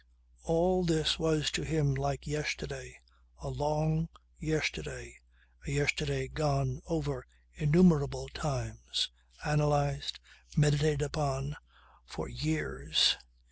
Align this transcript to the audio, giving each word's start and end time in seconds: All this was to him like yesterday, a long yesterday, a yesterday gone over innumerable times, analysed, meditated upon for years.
All 0.41 0.83
this 0.83 1.19
was 1.19 1.51
to 1.51 1.61
him 1.61 1.93
like 1.93 2.25
yesterday, 2.25 2.97
a 3.37 3.49
long 3.49 4.09
yesterday, 4.39 5.19
a 5.67 5.69
yesterday 5.69 6.27
gone 6.27 6.81
over 6.87 7.23
innumerable 7.53 8.27
times, 8.29 9.11
analysed, 9.45 10.19
meditated 10.57 11.03
upon 11.03 11.55
for 12.07 12.27
years. 12.27 13.15